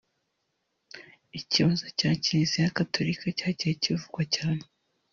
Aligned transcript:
Ikibazo 1.39 1.85
cya 1.99 2.09
Kiliziya 2.21 2.75
Gatorika 2.77 3.25
cyagiye 3.37 3.73
kivugwa 3.81 4.23
cyane 4.35 4.63